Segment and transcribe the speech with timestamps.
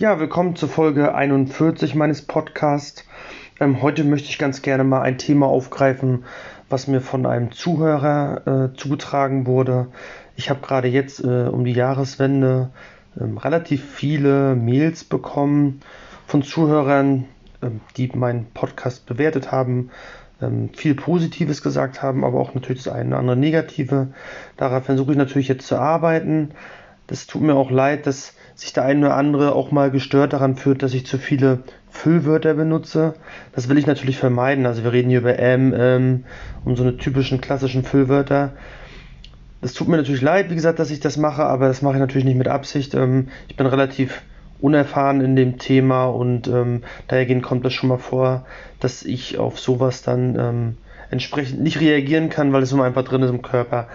[0.00, 3.04] Ja, willkommen zur Folge 41 meines Podcasts.
[3.60, 6.24] Ähm, heute möchte ich ganz gerne mal ein Thema aufgreifen,
[6.70, 9.88] was mir von einem Zuhörer äh, zugetragen wurde.
[10.36, 12.70] Ich habe gerade jetzt äh, um die Jahreswende
[13.20, 15.80] ähm, relativ viele Mails bekommen
[16.26, 17.26] von Zuhörern,
[17.62, 19.90] ähm, die meinen Podcast bewertet haben,
[20.40, 24.14] ähm, viel Positives gesagt haben, aber auch natürlich das eine oder andere Negative.
[24.56, 26.52] Darauf versuche ich natürlich jetzt zu arbeiten.
[27.06, 30.54] Das tut mir auch leid, dass sich der eine oder andere auch mal gestört daran
[30.56, 33.14] fühlt, dass ich zu viele Füllwörter benutze.
[33.54, 34.66] Das will ich natürlich vermeiden.
[34.66, 36.24] Also wir reden hier über M, M
[36.66, 38.52] und so eine typischen klassischen Füllwörter.
[39.62, 42.00] Das tut mir natürlich leid, wie gesagt, dass ich das mache, aber das mache ich
[42.00, 42.94] natürlich nicht mit Absicht.
[42.94, 44.22] Ähm, ich bin relativ
[44.60, 48.44] unerfahren in dem Thema und ähm, dahergehend kommt das schon mal vor,
[48.78, 50.76] dass ich auf sowas dann ähm,
[51.10, 53.88] entsprechend nicht reagieren kann, weil es immer einfach drin ist im Körper.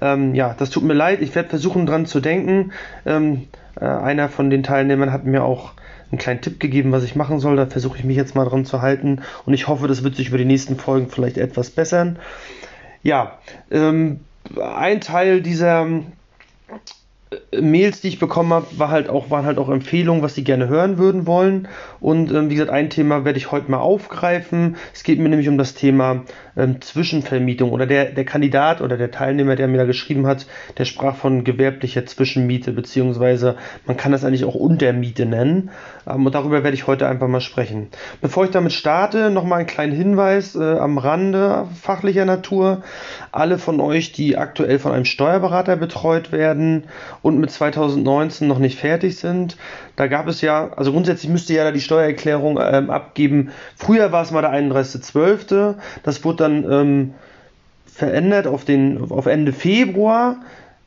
[0.00, 1.20] Ähm, ja, das tut mir leid.
[1.20, 2.72] Ich werde versuchen dran zu denken.
[3.06, 3.48] Ähm,
[3.80, 5.72] äh, einer von den Teilnehmern hat mir auch
[6.10, 7.56] einen kleinen Tipp gegeben, was ich machen soll.
[7.56, 10.28] Da versuche ich mich jetzt mal dran zu halten und ich hoffe, das wird sich
[10.28, 12.18] über die nächsten Folgen vielleicht etwas bessern.
[13.02, 13.38] Ja,
[13.70, 14.20] ähm,
[14.60, 15.86] ein Teil dieser
[17.52, 20.66] Mails, die ich bekommen habe, war halt auch, waren halt auch Empfehlungen, was sie gerne
[20.66, 21.68] hören würden wollen.
[22.00, 24.76] Und ähm, wie gesagt, ein Thema werde ich heute mal aufgreifen.
[24.92, 26.24] Es geht mir nämlich um das Thema
[26.56, 27.70] ähm, Zwischenvermietung.
[27.70, 30.46] Oder der, der Kandidat oder der Teilnehmer, der mir da geschrieben hat,
[30.78, 35.70] der sprach von gewerblicher Zwischenmiete, beziehungsweise man kann das eigentlich auch Untermiete nennen.
[36.08, 37.90] Ähm, und darüber werde ich heute einfach mal sprechen.
[38.20, 42.82] Bevor ich damit starte, nochmal einen kleinen Hinweis äh, am Rande fachlicher Natur.
[43.30, 46.84] Alle von euch, die aktuell von einem Steuerberater betreut werden
[47.22, 49.56] und mit 2019 noch nicht fertig sind,
[49.96, 53.50] da gab es ja, also grundsätzlich müsste ja da die Steuererklärung ähm, abgeben.
[53.76, 55.74] Früher war es mal der 31.12.
[56.02, 57.14] Das wurde dann ähm,
[57.86, 60.36] verändert auf, den, auf Ende Februar.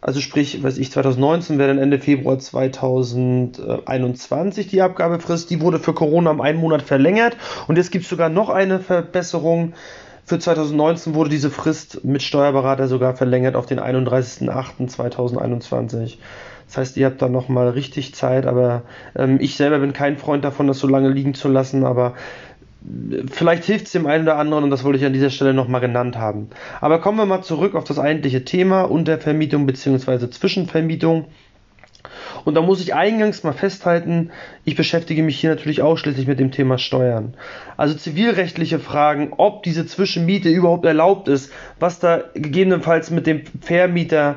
[0.01, 5.49] Also sprich, weiß ich, 2019 wäre dann Ende Februar 2021 die Abgabefrist.
[5.49, 7.37] Die wurde für Corona um einen Monat verlängert.
[7.67, 9.71] Und jetzt gibt es sogar noch eine Verbesserung.
[10.25, 16.17] Für 2019 wurde diese Frist mit Steuerberater sogar verlängert auf den 31.08.2021.
[16.67, 18.83] Das heißt, ihr habt da nochmal richtig Zeit, aber
[19.15, 22.13] ähm, ich selber bin kein Freund davon, das so lange liegen zu lassen, aber
[23.31, 25.81] vielleicht hilft es dem einen oder anderen und das wollte ich an dieser Stelle nochmal
[25.81, 26.49] genannt haben.
[26.81, 30.29] Aber kommen wir mal zurück auf das eigentliche Thema Untervermietung bzw.
[30.29, 31.25] Zwischenvermietung.
[32.45, 34.31] Und da muss ich eingangs mal festhalten,
[34.65, 37.33] ich beschäftige mich hier natürlich ausschließlich mit dem Thema Steuern.
[37.77, 44.35] Also zivilrechtliche Fragen, ob diese Zwischenmiete überhaupt erlaubt ist, was da gegebenenfalls mit dem Vermieter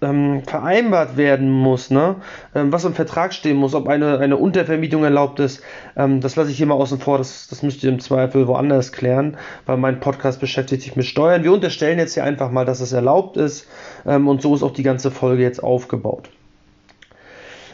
[0.00, 2.16] ähm, vereinbart werden muss, ne?
[2.54, 5.62] Ähm, was im Vertrag stehen muss, ob eine, eine Untervermietung erlaubt ist,
[5.96, 8.92] ähm, das lasse ich hier mal außen vor, das, das müsst ihr im Zweifel woanders
[8.92, 11.42] klären, weil mein Podcast beschäftigt sich mit Steuern.
[11.42, 13.66] Wir unterstellen jetzt hier einfach mal, dass es erlaubt ist
[14.06, 16.30] ähm, und so ist auch die ganze Folge jetzt aufgebaut.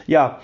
[0.07, 0.39] Ja,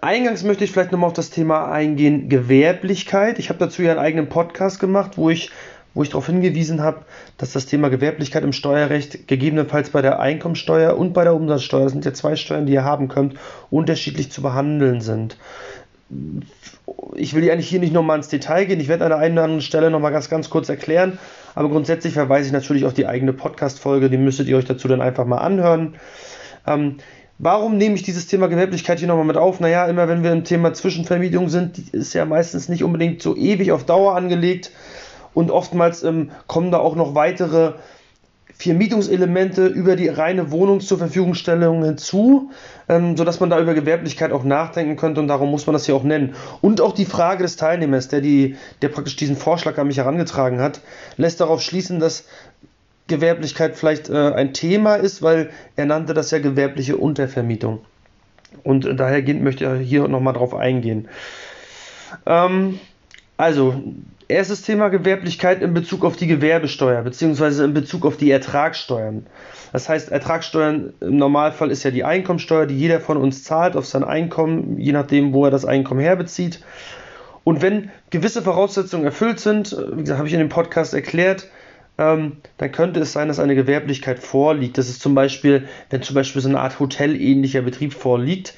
[0.00, 3.38] Eingangs möchte ich vielleicht nochmal auf das Thema eingehen, Gewerblichkeit.
[3.38, 5.50] Ich habe dazu ja einen eigenen Podcast gemacht, wo ich
[5.96, 7.06] wo ich darauf hingewiesen habe,
[7.38, 11.92] dass das Thema Gewerblichkeit im Steuerrecht gegebenenfalls bei der Einkommensteuer und bei der Umsatzsteuer, das
[11.92, 13.36] sind ja zwei Steuern, die ihr haben könnt,
[13.70, 15.38] unterschiedlich zu behandeln sind.
[17.14, 19.44] Ich will eigentlich hier nicht nochmal ins Detail gehen, ich werde an der einen oder
[19.44, 21.18] anderen Stelle nochmal ganz, ganz kurz erklären,
[21.54, 25.00] aber grundsätzlich verweise ich natürlich auf die eigene Podcast-Folge, die müsstet ihr euch dazu dann
[25.00, 25.94] einfach mal anhören.
[26.66, 26.96] Ähm,
[27.38, 29.60] Warum nehme ich dieses Thema Gewerblichkeit hier nochmal mit auf?
[29.60, 33.72] Naja, immer wenn wir im Thema Zwischenvermietung sind, ist ja meistens nicht unbedingt so ewig
[33.72, 34.70] auf Dauer angelegt
[35.34, 37.74] und oftmals ähm, kommen da auch noch weitere
[38.58, 42.52] Vermietungselemente über die reine Wohnung zur Verfügungstellung hinzu,
[42.88, 45.94] ähm, sodass man da über Gewerblichkeit auch nachdenken könnte und darum muss man das hier
[45.94, 46.34] auch nennen.
[46.62, 50.60] Und auch die Frage des Teilnehmers, der, die, der praktisch diesen Vorschlag an mich herangetragen
[50.60, 50.80] hat,
[51.18, 52.24] lässt darauf schließen, dass
[53.08, 57.84] Gewerblichkeit vielleicht äh, ein Thema ist, weil er nannte das ja gewerbliche Untervermietung.
[58.64, 61.08] Und äh, daher möchte ich hier nochmal drauf eingehen.
[62.26, 62.80] Ähm,
[63.36, 63.82] also,
[64.28, 69.24] Erstes Thema Gewerblichkeit in Bezug auf die Gewerbesteuer beziehungsweise in Bezug auf die Ertragssteuern.
[69.72, 73.86] Das heißt, Ertragssteuern im Normalfall ist ja die Einkommensteuer, die jeder von uns zahlt auf
[73.86, 76.60] sein Einkommen, je nachdem, wo er das Einkommen herbezieht.
[77.44, 81.48] Und wenn gewisse Voraussetzungen erfüllt sind, wie gesagt, habe ich in dem Podcast erklärt,
[81.98, 84.78] ähm, dann könnte es sein, dass eine Gewerblichkeit vorliegt.
[84.78, 88.54] Das ist zum Beispiel, wenn zum Beispiel so eine Art hotelähnlicher Betrieb vorliegt,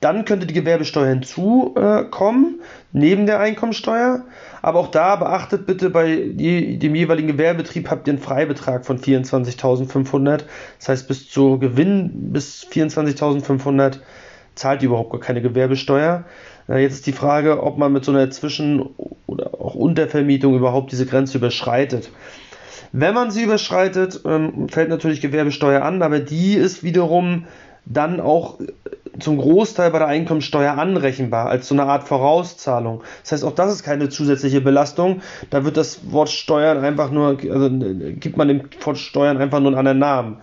[0.00, 2.60] dann könnte die Gewerbesteuer hinzukommen,
[2.92, 4.24] neben der Einkommensteuer.
[4.62, 10.44] Aber auch da beachtet bitte, bei dem jeweiligen Gewerbebetrieb habt ihr einen Freibetrag von 24.500.
[10.78, 13.98] Das heißt, bis zu Gewinn bis 24.500
[14.54, 16.24] zahlt ihr überhaupt gar keine Gewerbesteuer.
[16.68, 18.82] Äh, jetzt ist die Frage, ob man mit so einer Zwischen-
[19.26, 22.10] oder auch Untervermietung überhaupt diese Grenze überschreitet.
[22.92, 27.46] Wenn man sie überschreitet, ähm, fällt natürlich Gewerbesteuer an, aber die ist wiederum
[27.86, 28.58] dann auch
[29.18, 33.02] zum Großteil bei der Einkommensteuer anrechenbar, als so eine Art Vorauszahlung.
[33.22, 35.22] Das heißt, auch das ist keine zusätzliche Belastung.
[35.50, 39.68] Da wird das Wort Steuern einfach nur, also gibt man dem Wort Steuern einfach nur
[39.68, 40.36] einen anderen Namen.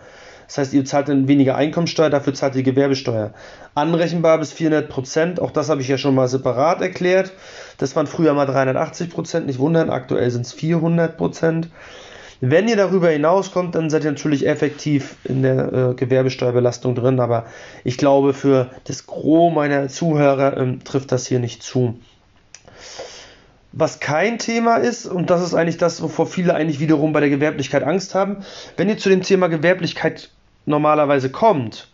[0.52, 3.32] Das heißt, ihr zahlt dann weniger Einkommensteuer, dafür zahlt ihr Gewerbesteuer.
[3.74, 7.32] Anrechenbar bis 400 Prozent, auch das habe ich ja schon mal separat erklärt.
[7.78, 11.70] Das waren früher mal 380 Prozent, nicht wundern, aktuell sind es 400 Prozent.
[12.42, 17.46] Wenn ihr darüber hinauskommt, dann seid ihr natürlich effektiv in der äh, Gewerbesteuerbelastung drin, aber
[17.86, 21.98] ich glaube, für das Gros meiner Zuhörer ähm, trifft das hier nicht zu.
[23.72, 27.30] Was kein Thema ist, und das ist eigentlich das, wovor viele eigentlich wiederum bei der
[27.30, 28.44] Gewerblichkeit Angst haben,
[28.76, 30.30] wenn ihr zu dem Thema Gewerblichkeit
[30.66, 31.90] normalerweise kommt,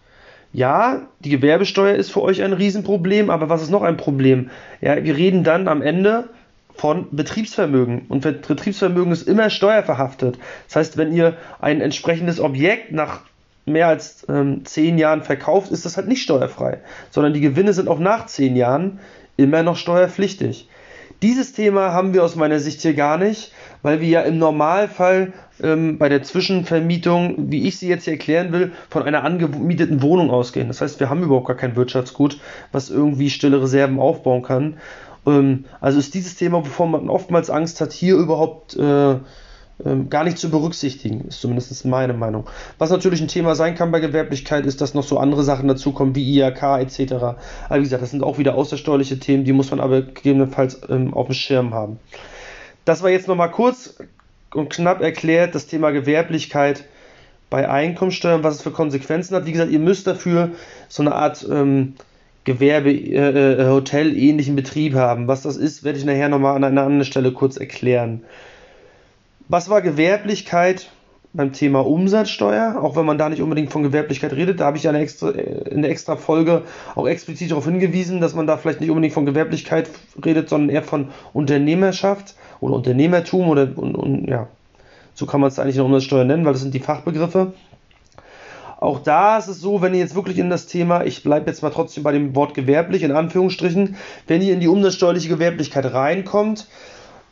[0.53, 4.49] ja, die Gewerbesteuer ist für euch ein Riesenproblem, aber was ist noch ein Problem?
[4.81, 6.29] Ja, wir reden dann am Ende
[6.73, 8.05] von Betriebsvermögen.
[8.07, 10.37] Und Betriebsvermögen ist immer steuerverhaftet.
[10.67, 13.21] Das heißt, wenn ihr ein entsprechendes Objekt nach
[13.65, 16.79] mehr als ähm, zehn Jahren verkauft, ist das halt nicht steuerfrei,
[17.09, 18.99] sondern die Gewinne sind auch nach zehn Jahren
[19.35, 20.69] immer noch steuerpflichtig.
[21.21, 25.33] Dieses Thema haben wir aus meiner Sicht hier gar nicht, weil wir ja im Normalfall
[25.62, 30.30] ähm, bei der Zwischenvermietung, wie ich sie jetzt hier erklären will, von einer angemieteten Wohnung
[30.30, 30.68] ausgehen.
[30.68, 32.39] Das heißt, wir haben überhaupt gar kein Wirtschaftsgut,
[32.71, 34.77] was irgendwie stille Reserven aufbauen kann.
[35.25, 39.18] Ähm, also ist dieses Thema, wovor man oftmals Angst hat, hier überhaupt äh,
[39.83, 42.45] äh, gar nicht zu berücksichtigen, ist zumindest meine Meinung.
[42.77, 46.15] Was natürlich ein Thema sein kann bei Gewerblichkeit, ist, dass noch so andere Sachen dazukommen,
[46.15, 47.13] wie IHK etc.
[47.13, 47.38] Aber
[47.77, 51.27] wie gesagt, das sind auch wieder außersteuerliche Themen, die muss man aber gegebenenfalls ähm, auf
[51.27, 52.00] dem Schirm haben.
[52.86, 53.98] Das war jetzt nochmal kurz
[54.57, 56.83] und knapp erklärt, das Thema Gewerblichkeit
[57.50, 59.45] bei Einkommensteuern, was es für Konsequenzen hat.
[59.45, 60.51] Wie gesagt, ihr müsst dafür
[60.89, 61.94] so eine Art ähm,
[62.44, 65.27] Gewerbe, äh, äh, Hotel ähnlichen Betrieb haben.
[65.27, 68.24] Was das ist, werde ich nachher nochmal an einer anderen Stelle kurz erklären.
[69.48, 70.89] Was war Gewerblichkeit
[71.33, 72.81] beim Thema Umsatzsteuer?
[72.81, 75.69] Auch wenn man da nicht unbedingt von Gewerblichkeit redet, da habe ich eine extra, äh,
[75.69, 76.63] in der extra Folge
[76.95, 79.89] auch explizit darauf hingewiesen, dass man da vielleicht nicht unbedingt von Gewerblichkeit
[80.25, 84.48] redet, sondern eher von Unternehmerschaft oder Unternehmertum oder und, und ja,
[85.13, 87.54] so kann man es eigentlich der Umsatzsteuer nennen, weil das sind die Fachbegriffe.
[88.80, 91.63] Auch da ist es so, wenn ihr jetzt wirklich in das Thema, ich bleibe jetzt
[91.63, 93.95] mal trotzdem bei dem Wort gewerblich, in Anführungsstrichen,
[94.27, 96.68] wenn ihr in die umsatzsteuerliche Gewerblichkeit reinkommt,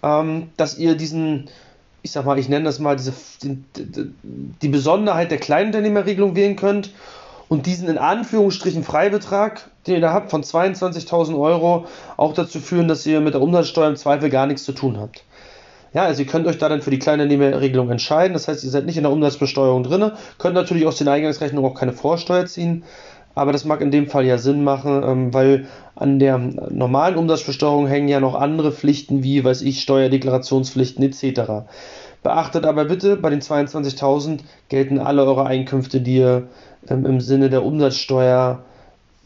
[0.01, 1.48] ähm, dass ihr diesen,
[2.01, 3.13] ich sag mal, ich nenne das mal diese,
[3.44, 3.63] die,
[4.62, 6.92] die Besonderheit der Kleinunternehmerregelung wählen könnt
[7.47, 11.86] und diesen in Anführungsstrichen Freibetrag, den ihr da habt, von 22.000 Euro,
[12.18, 15.24] auch dazu führen, dass ihr mit der Umsatzsteuer im Zweifel gar nichts zu tun habt.
[15.94, 18.33] Ja, also ihr könnt euch da dann für die Kleinunternehmerregelung entscheiden.
[18.33, 21.75] Das heißt, ihr seid nicht in der Umsatzbesteuerung drin, könnt natürlich aus den Eingangsrechnungen auch
[21.75, 22.83] keine Vorsteuer ziehen.
[23.33, 27.88] Aber das mag in dem Fall ja Sinn machen, ähm, weil an der normalen Umsatzbesteuerung
[27.88, 31.65] hängen ja noch andere Pflichten wie, weiß ich, Steuerdeklarationspflichten etc.
[32.24, 36.47] Beachtet aber bitte, bei den 22.000 gelten alle eure Einkünfte, die ihr
[36.89, 38.63] ähm, im Sinne der Umsatzsteuer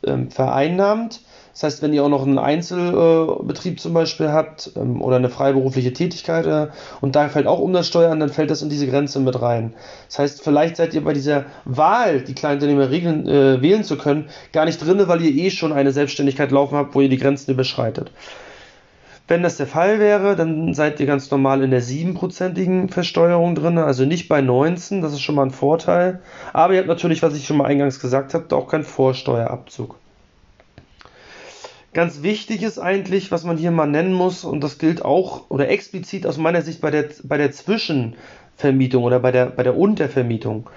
[0.06, 1.22] ähm, vereinnahmt.
[1.54, 5.92] Das heißt, wenn ihr auch noch einen Einzelbetrieb zum Beispiel habt ähm, oder eine freiberufliche
[5.92, 6.68] Tätigkeit äh,
[7.02, 9.74] und da fällt auch Umsatzsteuer an, dann fällt das in diese Grenze mit rein.
[10.08, 14.64] Das heißt, vielleicht seid ihr bei dieser Wahl, die Kleinunternehmerregeln äh, wählen zu können, gar
[14.64, 18.12] nicht drin, weil ihr eh schon eine Selbstständigkeit laufen habt, wo ihr die Grenzen überschreitet.
[19.30, 23.78] Wenn das der Fall wäre, dann seid ihr ganz normal in der 7%igen Versteuerung drin,
[23.78, 26.20] also nicht bei 19, das ist schon mal ein Vorteil.
[26.52, 29.98] Aber ihr habt natürlich, was ich schon mal eingangs gesagt habe, auch keinen Vorsteuerabzug.
[31.94, 35.70] Ganz wichtig ist eigentlich, was man hier mal nennen muss, und das gilt auch oder
[35.70, 40.72] explizit aus meiner Sicht bei der, bei der Zwischenvermietung oder bei der, bei der Untervermietung.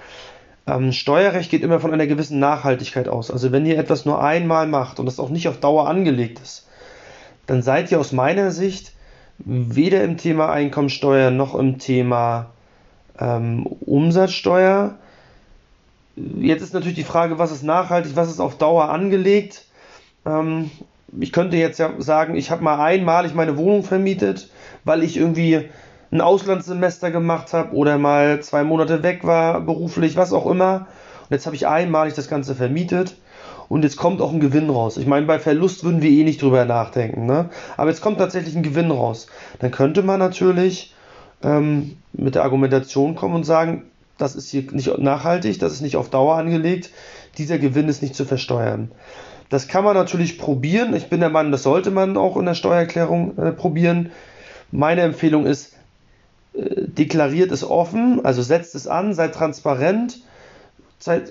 [0.67, 3.31] Ähm, Steuerrecht geht immer von einer gewissen Nachhaltigkeit aus.
[3.31, 6.67] Also wenn ihr etwas nur einmal macht und das auch nicht auf Dauer angelegt ist,
[7.45, 8.93] dann seid ihr aus meiner Sicht
[9.37, 12.51] weder im Thema Einkommensteuer noch im Thema
[13.19, 14.95] ähm, Umsatzsteuer.
[16.15, 19.65] Jetzt ist natürlich die Frage, was ist nachhaltig, was ist auf Dauer angelegt.
[20.25, 20.71] Ähm,
[21.19, 24.49] ich könnte jetzt ja sagen, ich habe mal einmalig meine Wohnung vermietet,
[24.83, 25.69] weil ich irgendwie
[26.11, 30.87] ein Auslandssemester gemacht habe oder mal zwei Monate weg war, beruflich, was auch immer.
[31.23, 33.15] Und jetzt habe ich einmalig das Ganze vermietet
[33.69, 34.97] und jetzt kommt auch ein Gewinn raus.
[34.97, 37.49] Ich meine, bei Verlust würden wir eh nicht drüber nachdenken, ne?
[37.77, 39.27] Aber jetzt kommt tatsächlich ein Gewinn raus.
[39.59, 40.93] Dann könnte man natürlich
[41.43, 43.83] ähm, mit der Argumentation kommen und sagen,
[44.17, 46.91] das ist hier nicht nachhaltig, das ist nicht auf Dauer angelegt,
[47.37, 48.91] dieser Gewinn ist nicht zu versteuern.
[49.49, 50.95] Das kann man natürlich probieren.
[50.95, 54.11] Ich bin der Meinung, das sollte man auch in der Steuererklärung äh, probieren.
[54.71, 55.73] Meine Empfehlung ist,
[56.53, 60.21] äh, deklariert es offen, also setzt es an, seid transparent,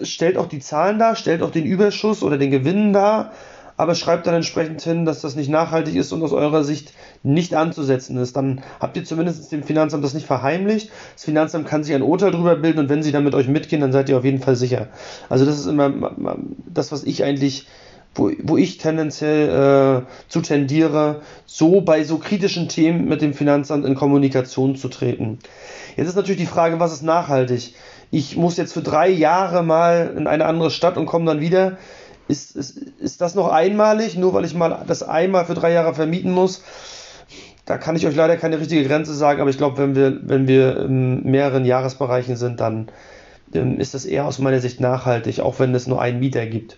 [0.03, 3.33] stellt auch die Zahlen dar, stellt auch den Überschuss oder den Gewinn dar,
[3.77, 7.55] aber schreibt dann entsprechend hin, dass das nicht nachhaltig ist und aus eurer Sicht nicht
[7.55, 8.37] anzusetzen ist.
[8.37, 10.91] Dann habt ihr zumindest dem Finanzamt das nicht verheimlicht.
[11.15, 13.81] Das Finanzamt kann sich ein Urteil darüber bilden und wenn sie dann mit euch mitgehen,
[13.81, 14.89] dann seid ihr auf jeden Fall sicher.
[15.29, 16.37] Also das ist immer
[16.67, 17.67] das, was ich eigentlich
[18.15, 23.87] wo, wo ich tendenziell äh, zu tendiere, so bei so kritischen Themen mit dem Finanzamt
[23.87, 25.39] in Kommunikation zu treten.
[25.97, 27.75] Jetzt ist natürlich die Frage, was ist nachhaltig?
[28.13, 31.79] Ich muss jetzt für drei Jahre mal in eine andere Stadt und komme dann wieder.
[32.29, 35.95] Ist, ist, ist das noch einmalig, nur weil ich mal das einmal für drei Jahre
[35.95, 36.63] vermieten muss?
[37.65, 40.47] Da kann ich euch leider keine richtige Grenze sagen, aber ich glaube, wenn wir, wenn
[40.47, 42.91] wir in mehreren Jahresbereichen sind, dann
[43.55, 46.77] ähm, ist das eher aus meiner Sicht nachhaltig, auch wenn es nur einen Mieter gibt.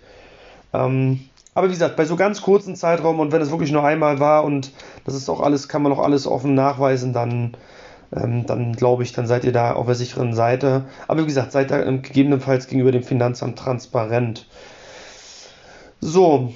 [0.73, 1.19] Ähm,
[1.53, 4.45] aber wie gesagt, bei so ganz kurzen Zeitraum und wenn es wirklich nur einmal war
[4.45, 4.71] und
[5.03, 7.57] das ist auch alles, kann man auch alles offen nachweisen, dann,
[8.15, 10.85] ähm, dann glaube ich, dann seid ihr da auf der sicheren Seite.
[11.07, 14.47] Aber wie gesagt, seid da gegebenenfalls gegenüber dem Finanzamt transparent.
[16.01, 16.53] So,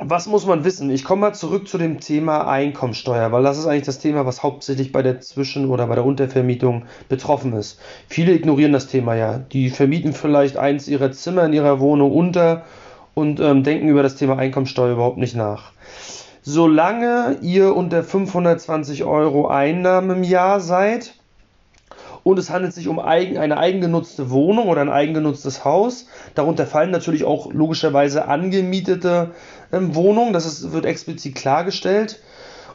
[0.00, 0.90] was muss man wissen?
[0.90, 4.44] Ich komme mal zurück zu dem Thema Einkommensteuer, weil das ist eigentlich das Thema, was
[4.44, 7.80] hauptsächlich bei der Zwischen- oder bei der Untervermietung betroffen ist.
[8.08, 9.38] Viele ignorieren das Thema ja.
[9.38, 12.64] Die vermieten vielleicht eins ihrer Zimmer in ihrer Wohnung unter
[13.14, 15.72] und ähm, denken über das Thema Einkommensteuer überhaupt nicht nach.
[16.42, 21.14] Solange ihr unter 520 Euro Einnahmen im Jahr seid,
[22.28, 26.06] und es handelt sich um eigen, eine eigengenutzte Wohnung oder ein eigengenutztes Haus.
[26.34, 29.30] Darunter fallen natürlich auch logischerweise angemietete
[29.72, 32.20] ähm, Wohnungen, das ist, wird explizit klargestellt.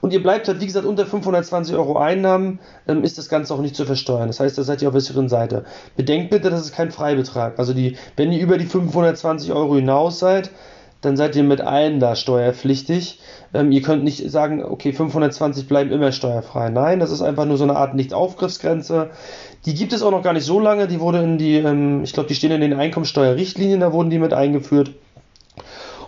[0.01, 3.62] Und ihr bleibt halt, wie gesagt, unter 520 Euro Einnahmen, ähm, ist das Ganze auch
[3.62, 4.27] nicht zu versteuern.
[4.27, 5.65] Das heißt, da seid ihr auf der sicheren Seite.
[5.96, 7.58] Bedenkt bitte, das ist kein Freibetrag.
[7.58, 10.50] Also die, wenn ihr über die 520 Euro hinaus seid,
[11.03, 13.19] dann seid ihr mit allen da steuerpflichtig.
[13.53, 16.69] Ähm, ihr könnt nicht sagen, okay, 520 bleiben immer steuerfrei.
[16.69, 19.10] Nein, das ist einfach nur so eine Art Nicht-Aufgriffsgrenze.
[19.65, 20.88] Die gibt es auch noch gar nicht so lange.
[20.88, 24.17] Die wurde in die, ähm, ich glaube, die stehen in den Einkommensteuerrichtlinien, da wurden die
[24.17, 24.91] mit eingeführt.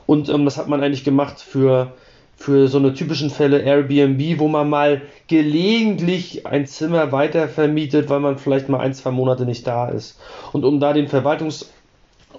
[0.06, 1.92] Und ähm, das hat man eigentlich gemacht für,
[2.38, 8.22] für so eine typischen Fälle Airbnb, wo man mal gelegentlich ein Zimmer weiter vermietet, weil
[8.22, 10.22] man vielleicht mal ein, zwei Monate nicht da ist.
[10.54, 11.70] Und um da den Verwaltungs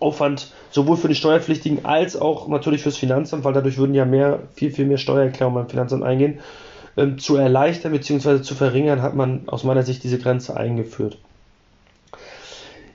[0.00, 4.40] Aufwand sowohl für die Steuerpflichtigen als auch natürlich fürs Finanzamt, weil dadurch würden ja mehr,
[4.54, 6.38] viel, viel mehr Steuererklärungen beim Finanzamt eingehen,
[6.96, 8.42] ähm, zu erleichtern bzw.
[8.42, 11.18] zu verringern, hat man aus meiner Sicht diese Grenze eingeführt.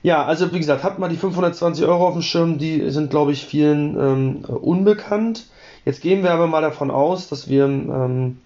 [0.02, 3.30] Ja, also wie gesagt, habt mal die 520 Euro auf dem Schirm, die sind, glaube
[3.30, 5.46] ich, vielen ähm, unbekannt.
[5.84, 8.38] Jetzt gehen wir aber mal davon aus, dass wir ähm,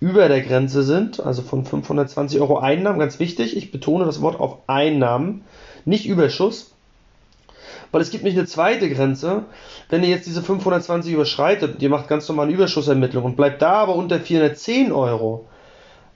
[0.00, 4.40] über der Grenze sind, also von 520 Euro Einnahmen, ganz wichtig, ich betone das Wort
[4.40, 5.42] auf Einnahmen,
[5.84, 6.72] nicht Überschuss.
[7.90, 9.44] Weil es gibt nicht eine zweite Grenze.
[9.88, 13.72] Wenn ihr jetzt diese 520 überschreitet, ihr macht ganz normal eine Überschussermittlung und bleibt da
[13.72, 15.46] aber unter 410 Euro,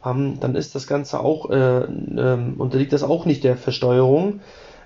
[0.05, 4.41] ähm, dann ist das Ganze auch, äh, äh, unterliegt das auch nicht der Versteuerung.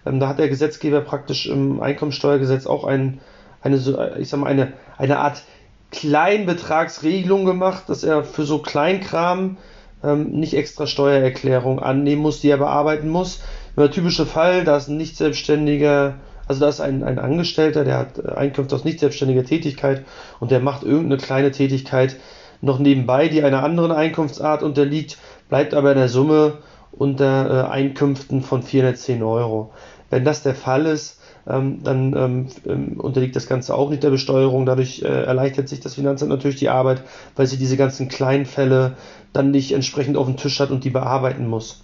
[0.04, 3.20] Ähm, da hat der Gesetzgeber praktisch im Einkommensteuergesetz auch ein,
[3.62, 3.76] eine,
[4.18, 5.42] ich sag mal, eine, eine Art
[5.90, 9.56] Kleinbetragsregelung gemacht, dass er für so Kleinkram
[10.04, 13.40] ähm, nicht extra Steuererklärung annehmen muss, die er bearbeiten muss.
[13.76, 16.14] Der typische Fall, da ist ein nicht selbstständiger
[16.48, 20.04] also da ist ein, ein Angestellter, der hat Einkünfte aus nicht selbstständiger Tätigkeit
[20.40, 22.16] und der macht irgendeine kleine Tätigkeit
[22.60, 26.58] noch nebenbei, die einer anderen Einkunftsart unterliegt, bleibt aber in der Summe
[26.92, 29.72] unter äh, Einkünften von 410 Euro.
[30.08, 34.10] Wenn das der Fall ist, ähm, dann ähm, ähm, unterliegt das Ganze auch nicht der
[34.10, 34.66] Besteuerung.
[34.66, 37.02] Dadurch äh, erleichtert sich das Finanzamt natürlich die Arbeit,
[37.36, 38.94] weil sie diese ganzen kleinen Fälle
[39.32, 41.82] dann nicht entsprechend auf dem Tisch hat und die bearbeiten muss.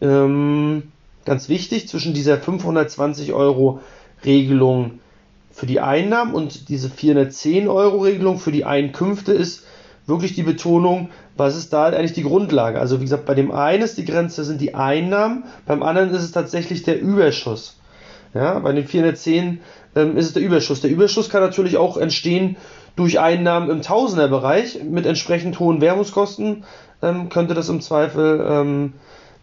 [0.00, 0.84] Ähm,
[1.24, 3.80] ganz wichtig, zwischen dieser 520 Euro
[4.24, 5.00] Regelung
[5.50, 9.64] für die Einnahmen und diese 410 Euro Regelung für die Einkünfte ist
[10.06, 12.78] wirklich die Betonung, was ist da eigentlich die Grundlage?
[12.78, 16.22] Also wie gesagt, bei dem einen ist die Grenze sind die Einnahmen, beim anderen ist
[16.22, 17.78] es tatsächlich der Überschuss.
[18.34, 19.60] Ja, bei den 410
[19.94, 20.80] ähm, ist es der Überschuss.
[20.80, 22.56] Der Überschuss kann natürlich auch entstehen
[22.96, 26.64] durch Einnahmen im Tausenderbereich mit entsprechend hohen Währungskosten.
[27.00, 28.92] Ähm, könnte das im Zweifel ähm,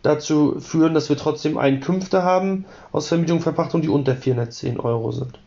[0.03, 5.12] dazu führen, dass wir trotzdem Einkünfte haben aus Vermietung und Verpachtung, die unter 410 Euro
[5.12, 5.39] sind.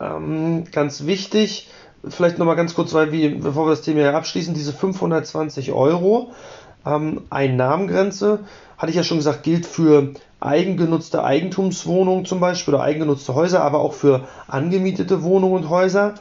[0.00, 1.70] Ähm, ganz wichtig,
[2.08, 6.32] vielleicht nochmal ganz kurz, weil wir, bevor wir das Thema hier abschließen, diese 520 Euro
[6.86, 8.40] ähm, Einnahmengrenze,
[8.76, 13.80] hatte ich ja schon gesagt, gilt für eigengenutzte Eigentumswohnungen zum Beispiel oder eigengenutzte Häuser, aber
[13.80, 16.14] auch für angemietete Wohnungen und Häuser.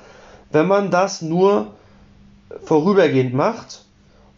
[0.51, 1.67] Wenn man das nur
[2.63, 3.83] vorübergehend macht,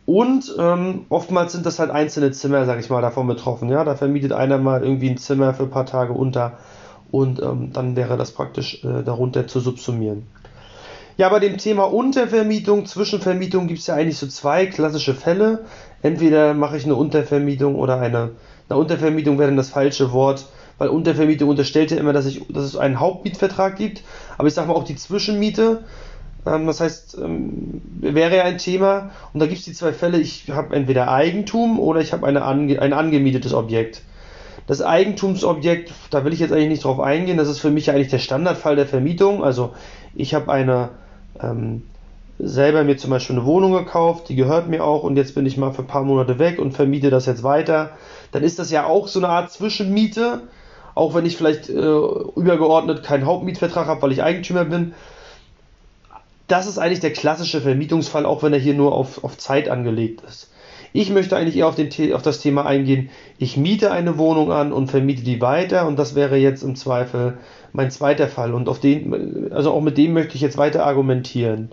[0.10, 3.70] und ähm, oftmals sind das halt einzelne Zimmer, sag ich mal, davon betroffen.
[3.70, 6.54] Ja, da vermietet einer mal irgendwie ein Zimmer für ein paar Tage unter
[7.12, 10.26] und ähm, dann wäre das praktisch äh, darunter zu subsumieren.
[11.18, 15.66] Ja, bei dem Thema Untervermietung, Zwischenvermietung gibt es ja eigentlich so zwei klassische Fälle.
[16.02, 18.32] Entweder mache ich eine Untervermietung oder eine,
[18.68, 20.48] eine Untervermietung wäre dann das falsche Wort,
[20.80, 24.02] weil Untervermietung unterstellt ja immer, dass, ich, dass es einen Hauptmietvertrag gibt.
[24.40, 25.84] Aber ich sage mal auch die Zwischenmiete
[26.46, 29.12] das heißt, ähm, wäre ja ein Thema.
[29.34, 32.82] Und da gibt es die zwei Fälle, ich habe entweder Eigentum oder ich habe ange
[32.82, 34.02] ein angemietetes Objekt.
[34.68, 38.10] Das Eigentumsobjekt, da will ich jetzt eigentlich nicht drauf eingehen, das ist für mich eigentlich
[38.10, 39.44] der Standardfall der Vermietung.
[39.44, 39.72] Also
[40.16, 40.90] ich habe eine
[41.42, 41.84] ähm,
[42.40, 45.58] selber mir zum Beispiel eine Wohnung gekauft, die gehört mir auch und jetzt bin ich
[45.58, 47.92] mal für ein paar Monate weg und vermiete das jetzt weiter.
[48.32, 50.42] Dann ist das ja auch so eine Art Zwischenmiete,
[50.96, 54.94] auch wenn ich vielleicht äh, übergeordnet keinen Hauptmietvertrag habe, weil ich Eigentümer bin.
[56.50, 60.22] Das ist eigentlich der klassische Vermietungsfall, auch wenn er hier nur auf, auf Zeit angelegt
[60.28, 60.50] ist.
[60.92, 64.74] Ich möchte eigentlich eher auf, den, auf das Thema eingehen, ich miete eine Wohnung an
[64.74, 67.38] und vermiete die weiter und das wäre jetzt im Zweifel
[67.72, 71.70] mein zweiter Fall und auf den, also auch mit dem möchte ich jetzt weiter argumentieren.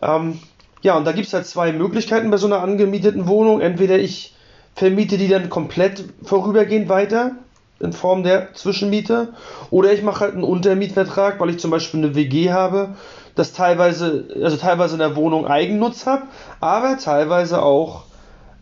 [0.00, 0.38] Ähm,
[0.82, 3.60] ja, und da gibt es halt zwei Möglichkeiten bei so einer angemieteten Wohnung.
[3.60, 4.34] Entweder ich
[4.74, 7.32] vermiete die dann komplett vorübergehend weiter
[7.82, 9.28] in Form der Zwischenmiete
[9.70, 12.94] oder ich mache halt einen Untermietvertrag, weil ich zum Beispiel eine WG habe,
[13.34, 16.22] das teilweise, also teilweise in der Wohnung Eigennutz habe,
[16.60, 18.04] aber teilweise auch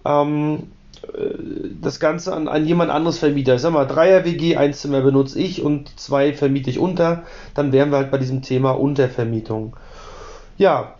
[0.05, 0.71] ähm,
[1.03, 1.35] äh,
[1.81, 3.55] das Ganze an, an jemand anderes vermiete.
[3.55, 7.25] Ich sag mal, Dreier-WG, ein Zimmer benutze ich und zwei vermiete ich unter.
[7.55, 9.77] Dann wären wir halt bei diesem Thema Untervermietung.
[10.57, 10.95] Ja,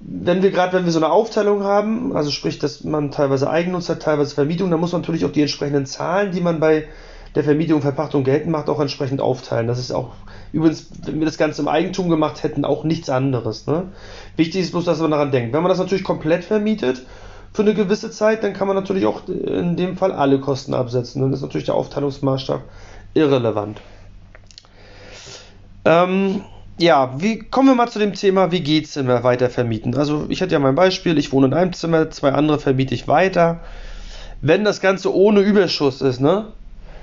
[0.00, 3.88] wenn wir gerade, wenn wir so eine Aufteilung haben, also sprich, dass man teilweise Eigennutz
[3.90, 6.88] hat, teilweise Vermietung, dann muss man natürlich auch die entsprechenden Zahlen, die man bei
[7.34, 9.66] der Vermietung Verpachtung geltend macht, auch entsprechend aufteilen.
[9.66, 10.10] Das ist auch,
[10.52, 13.66] übrigens, wenn wir das Ganze im Eigentum gemacht hätten, auch nichts anderes.
[13.66, 13.88] Ne?
[14.36, 15.52] Wichtig ist bloß, dass man daran denkt.
[15.52, 17.02] Wenn man das natürlich komplett vermietet,
[17.52, 21.20] für eine gewisse Zeit, dann kann man natürlich auch in dem Fall alle Kosten absetzen.
[21.20, 22.62] Dann ist natürlich der Aufteilungsmaßstab
[23.14, 23.80] irrelevant.
[25.84, 26.42] Ähm,
[26.78, 29.96] ja, wie kommen wir mal zu dem Thema WG-Zimmer weiter vermieten.
[29.96, 33.08] Also ich hatte ja mein Beispiel, ich wohne in einem Zimmer, zwei andere vermiete ich
[33.08, 33.60] weiter.
[34.40, 36.52] Wenn das Ganze ohne Überschuss ist, ne,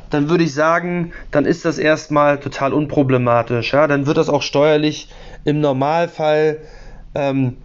[0.09, 3.73] dann würde ich sagen, dann ist das erstmal total unproblematisch.
[3.73, 3.87] Ja?
[3.87, 5.09] Dann wird das auch steuerlich
[5.43, 6.59] im Normalfall
[7.15, 7.57] ähm,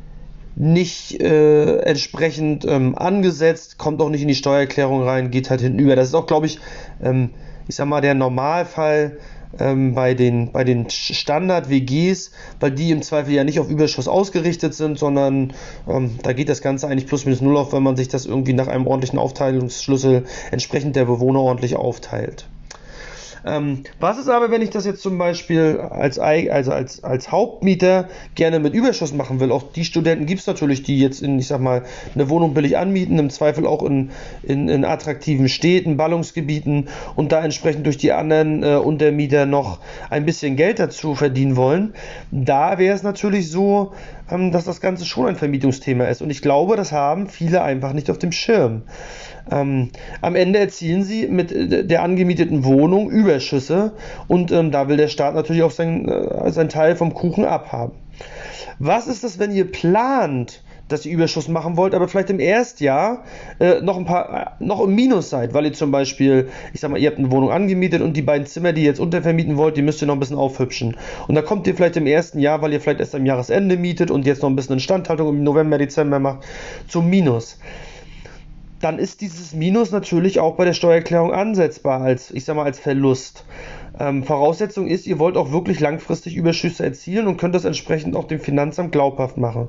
[0.55, 5.97] nicht äh, entsprechend ähm, angesetzt, kommt auch nicht in die Steuererklärung rein, geht halt hinüber.
[5.97, 6.59] Das ist auch, glaube ich,
[7.03, 7.31] ähm,
[7.69, 9.19] ich sag mal, der Normalfall
[9.59, 14.75] ähm, bei den, bei den Standard-WGs, weil die im Zweifel ja nicht auf Überschuss ausgerichtet
[14.75, 15.53] sind, sondern
[15.89, 18.53] ähm, da geht das Ganze eigentlich plus minus null auf, wenn man sich das irgendwie
[18.53, 22.47] nach einem ordentlichen Aufteilungsschlüssel entsprechend der Bewohner ordentlich aufteilt.
[23.45, 28.09] Ähm, was ist aber, wenn ich das jetzt zum Beispiel als, also als, als Hauptmieter
[28.35, 29.51] gerne mit Überschuss machen will?
[29.51, 31.83] Auch die Studenten gibt es natürlich, die jetzt in, ich sag mal,
[32.15, 34.11] eine Wohnung billig anmieten, im Zweifel auch in,
[34.43, 39.79] in, in attraktiven Städten, Ballungsgebieten und da entsprechend durch die anderen äh, Untermieter noch
[40.11, 41.95] ein bisschen Geld dazu verdienen wollen.
[42.31, 43.93] Da wäre es natürlich so,
[44.31, 46.23] ähm, dass das Ganze schon ein Vermietungsthema ist.
[46.23, 48.83] Und ich glaube, das haben viele einfach nicht auf dem Schirm.
[49.51, 53.93] Ähm, am Ende erzielen sie mit äh, der angemieteten Wohnung Überschüsse
[54.29, 57.93] und ähm, da will der Staat natürlich auch sein, äh, seinen Teil vom Kuchen abhaben.
[58.79, 63.25] Was ist das, wenn ihr plant, dass ihr Überschuss machen wollt, aber vielleicht im Erstjahr
[63.59, 66.91] äh, noch ein paar, äh, noch im Minus seid, weil ihr zum Beispiel, ich sag
[66.91, 69.77] mal, ihr habt eine Wohnung angemietet und die beiden Zimmer, die ihr jetzt untervermieten wollt,
[69.77, 70.97] die müsst ihr noch ein bisschen aufhübschen.
[71.29, 74.11] Und da kommt ihr vielleicht im ersten Jahr, weil ihr vielleicht erst am Jahresende mietet
[74.11, 76.45] und jetzt noch ein bisschen Instandhaltung im November, Dezember macht,
[76.89, 77.59] zum Minus
[78.83, 82.79] dann ist dieses Minus natürlich auch bei der Steuererklärung ansetzbar als, ich sag mal, als
[82.79, 83.45] Verlust.
[83.99, 88.25] Ähm, Voraussetzung ist, ihr wollt auch wirklich langfristig Überschüsse erzielen und könnt das entsprechend auch
[88.25, 89.69] dem Finanzamt glaubhaft machen.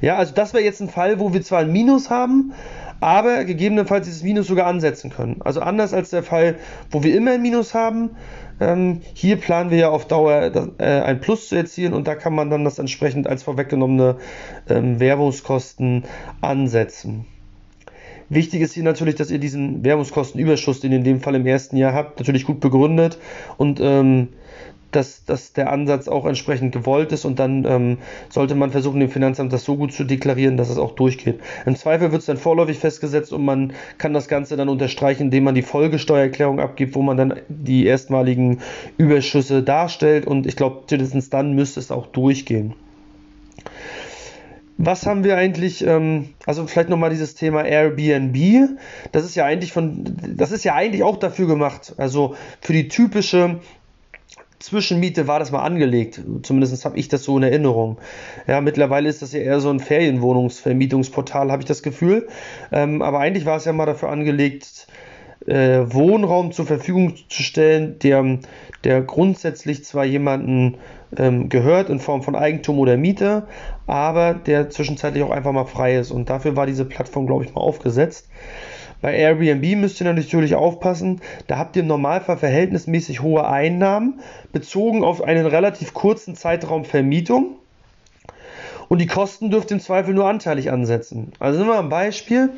[0.00, 2.52] Ja, also das wäre jetzt ein Fall, wo wir zwar ein Minus haben,
[3.00, 5.40] aber gegebenenfalls dieses Minus sogar ansetzen können.
[5.40, 6.56] Also anders als der Fall,
[6.90, 8.10] wo wir immer ein Minus haben.
[8.60, 12.34] Ähm, hier planen wir ja auf Dauer äh, ein Plus zu erzielen und da kann
[12.34, 14.18] man dann das entsprechend als vorweggenommene
[14.68, 16.04] ähm, Werbungskosten
[16.42, 17.26] ansetzen.
[18.32, 21.76] Wichtig ist hier natürlich, dass ihr diesen Werbungskostenüberschuss, den ihr in dem Fall im ersten
[21.76, 23.18] Jahr habt, natürlich gut begründet
[23.58, 24.28] und ähm,
[24.90, 27.98] dass, dass der Ansatz auch entsprechend gewollt ist und dann ähm,
[28.30, 31.40] sollte man versuchen, dem Finanzamt das so gut zu deklarieren, dass es auch durchgeht.
[31.66, 35.44] Im Zweifel wird es dann vorläufig festgesetzt und man kann das Ganze dann unterstreichen, indem
[35.44, 38.60] man die Folgesteuererklärung abgibt, wo man dann die erstmaligen
[38.96, 42.72] Überschüsse darstellt und ich glaube, spätestens dann müsste es auch durchgehen
[44.84, 48.76] was haben wir eigentlich, ähm, also vielleicht nochmal dieses Thema Airbnb.
[49.12, 51.94] Das ist ja eigentlich von, das ist ja eigentlich auch dafür gemacht.
[51.98, 53.60] Also für die typische
[54.58, 56.20] Zwischenmiete war das mal angelegt.
[56.42, 57.98] Zumindest habe ich das so in Erinnerung.
[58.48, 62.26] Ja, mittlerweile ist das ja eher so ein Ferienwohnungsvermietungsportal, habe ich das Gefühl.
[62.72, 64.88] Ähm, aber eigentlich war es ja mal dafür angelegt,
[65.46, 68.38] äh, Wohnraum zur Verfügung zu stellen, der,
[68.84, 70.78] der grundsätzlich zwar jemanden
[71.16, 73.44] ähm, gehört in Form von Eigentum oder Miete,
[73.86, 76.10] aber der zwischenzeitlich auch einfach mal frei ist.
[76.10, 78.28] Und dafür war diese Plattform, glaube ich, mal aufgesetzt.
[79.00, 84.20] Bei Airbnb müsst ihr natürlich aufpassen, da habt ihr im Normalfall verhältnismäßig hohe Einnahmen,
[84.52, 87.56] bezogen auf einen relativ kurzen Zeitraum Vermietung.
[88.88, 91.32] Und die Kosten dürft ihr im Zweifel nur anteilig ansetzen.
[91.40, 92.50] Also nehmen wir ein Beispiel.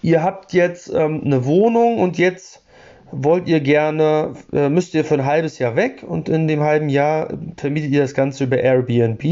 [0.00, 2.61] Ihr habt jetzt ähm, eine Wohnung und jetzt
[3.12, 6.88] wollt ihr gerne, äh, müsst ihr für ein halbes Jahr weg und in dem halben
[6.88, 9.22] Jahr vermietet ihr das Ganze über Airbnb.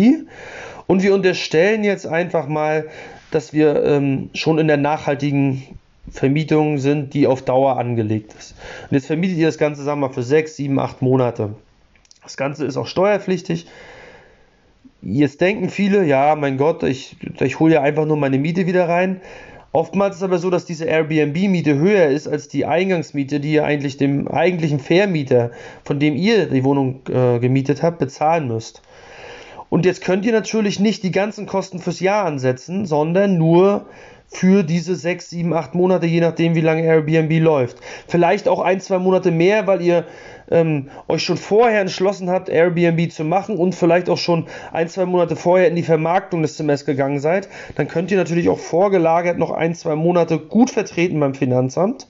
[0.86, 2.88] Und wir unterstellen jetzt einfach mal,
[3.30, 5.62] dass wir ähm, schon in der nachhaltigen
[6.10, 8.54] Vermietung sind, die auf Dauer angelegt ist.
[8.90, 11.54] Und jetzt vermietet ihr das Ganze, sagen wir mal, für sechs, sieben, acht Monate.
[12.22, 13.66] Das Ganze ist auch steuerpflichtig.
[15.02, 18.88] Jetzt denken viele, ja, mein Gott, ich, ich hole ja einfach nur meine Miete wieder
[18.88, 19.20] rein.
[19.72, 23.96] Oftmals ist aber so, dass diese Airbnb-Miete höher ist als die Eingangsmiete, die ihr eigentlich
[23.96, 25.52] dem eigentlichen Vermieter,
[25.85, 28.83] von dem ihr die Wohnung äh, gemietet habt, bezahlen müsst.
[29.68, 33.87] Und jetzt könnt ihr natürlich nicht die ganzen Kosten fürs Jahr ansetzen, sondern nur
[34.32, 37.78] für diese sechs, sieben, acht Monate, je nachdem, wie lange Airbnb läuft.
[38.06, 40.06] Vielleicht auch ein, zwei Monate mehr, weil ihr
[40.50, 45.04] ähm, euch schon vorher entschlossen habt, Airbnb zu machen und vielleicht auch schon ein, zwei
[45.04, 49.38] Monate vorher in die Vermarktung des Zimmers gegangen seid, dann könnt ihr natürlich auch vorgelagert
[49.38, 52.06] noch ein, zwei Monate gut vertreten beim Finanzamt.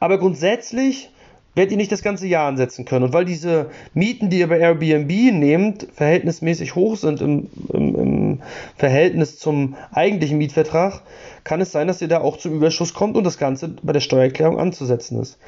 [0.00, 1.09] Aber grundsätzlich
[1.54, 3.06] werdet ihr nicht das ganze Jahr ansetzen können.
[3.06, 8.42] Und weil diese Mieten, die ihr bei Airbnb nehmt, verhältnismäßig hoch sind im, im, im,
[8.76, 11.02] Verhältnis zum eigentlichen Mietvertrag,
[11.44, 14.00] kann es sein, dass ihr da auch zum Überschuss kommt und das Ganze bei der
[14.00, 15.38] Steuererklärung anzusetzen ist.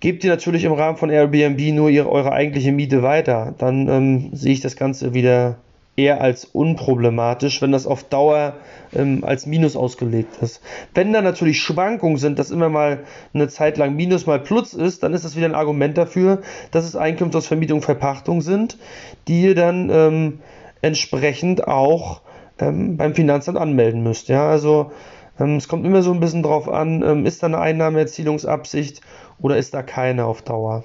[0.00, 4.30] Gebt ihr natürlich im Rahmen von Airbnb nur ihre, eure eigentliche Miete weiter, dann ähm,
[4.32, 5.58] sehe ich das Ganze wieder
[5.98, 8.54] eher als unproblematisch, wenn das auf Dauer
[8.94, 10.62] ähm, als Minus ausgelegt ist.
[10.94, 13.00] Wenn da natürlich Schwankungen sind, dass immer mal
[13.34, 16.84] eine Zeit lang Minus mal Plus ist, dann ist das wieder ein Argument dafür, dass
[16.84, 18.78] es Einkünfte aus Vermietung, Verpachtung sind,
[19.26, 20.38] die ihr dann ähm,
[20.80, 22.22] entsprechend auch
[22.60, 24.28] ähm, beim Finanzamt anmelden müsst.
[24.28, 24.92] Ja, also
[25.40, 29.00] ähm, es kommt immer so ein bisschen drauf an, ähm, ist da eine Einnahmeerzielungsabsicht
[29.40, 30.84] oder ist da keine auf Dauer.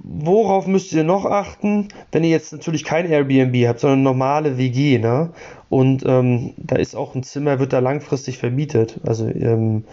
[0.00, 4.98] Worauf müsst ihr noch achten, wenn ihr jetzt natürlich kein Airbnb habt, sondern normale WG,
[4.98, 5.30] ne?
[5.68, 9.84] Und ähm, da ist auch ein Zimmer, wird da langfristig vermietet, also ähm,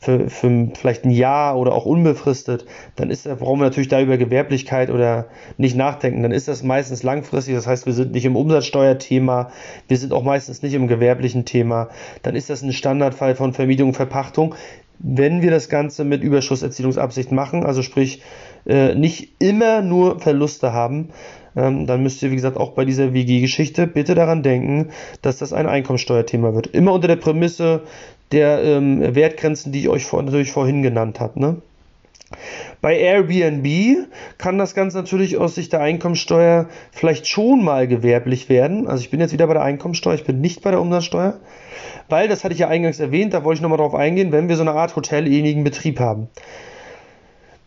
[0.00, 2.64] für, für vielleicht ein Jahr oder auch unbefristet,
[2.96, 5.26] dann ist, brauchen wir natürlich da über Gewerblichkeit oder
[5.58, 6.22] nicht nachdenken.
[6.22, 9.50] Dann ist das meistens langfristig, das heißt, wir sind nicht im Umsatzsteuerthema,
[9.88, 11.90] wir sind auch meistens nicht im gewerblichen Thema.
[12.22, 14.54] Dann ist das ein Standardfall von Vermietung und Verpachtung,
[14.98, 18.22] wenn wir das Ganze mit Überschusserzielungsabsicht machen, also sprich
[18.66, 21.10] äh, nicht immer nur Verluste haben,
[21.56, 24.90] ähm, dann müsst ihr, wie gesagt, auch bei dieser WG-Geschichte bitte daran denken,
[25.22, 26.68] dass das ein Einkommensteuerthema wird.
[26.68, 27.82] Immer unter der Prämisse
[28.32, 31.40] der ähm, Wertgrenzen, die ich euch vor, natürlich vorhin genannt habe.
[31.40, 31.56] Ne?
[32.80, 34.06] Bei Airbnb
[34.38, 38.86] kann das Ganze natürlich aus Sicht der Einkommensteuer vielleicht schon mal gewerblich werden.
[38.86, 41.40] Also ich bin jetzt wieder bei der Einkommensteuer, ich bin nicht bei der Umsatzsteuer,
[42.08, 44.56] weil, das hatte ich ja eingangs erwähnt, da wollte ich nochmal drauf eingehen, wenn wir
[44.56, 46.28] so eine Art hotelähnlichen Betrieb haben.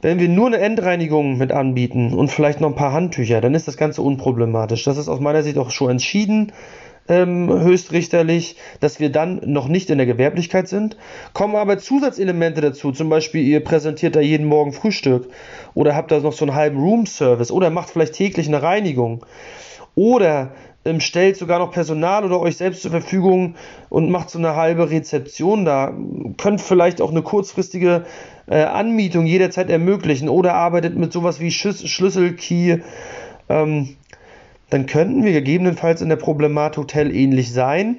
[0.03, 3.69] Wenn wir nur eine Endreinigung mit anbieten und vielleicht noch ein paar Handtücher, dann ist
[3.69, 4.83] das Ganze unproblematisch.
[4.83, 6.51] Das ist aus meiner Sicht auch schon entschieden
[7.07, 10.97] ähm, höchstrichterlich, dass wir dann noch nicht in der Gewerblichkeit sind.
[11.31, 15.29] Kommen aber Zusatzelemente dazu, zum Beispiel ihr präsentiert da jeden Morgen Frühstück
[15.73, 19.25] oder habt da noch so einen halben Room-Service oder macht vielleicht täglich eine Reinigung
[19.95, 20.51] oder
[20.86, 23.56] ähm, stellt sogar noch Personal oder euch selbst zur Verfügung
[23.89, 25.93] und macht so eine halbe Rezeption da.
[26.38, 28.06] Könnt vielleicht auch eine kurzfristige
[28.48, 32.82] äh, Anmietung jederzeit ermöglichen oder arbeitet mit sowas wie Schüs Schlüsselkey.
[33.50, 33.96] Ähm,
[34.69, 37.98] dann könnten wir gegebenenfalls in der Problematik Hotel ähnlich sein.